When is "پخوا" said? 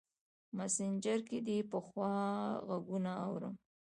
1.71-2.13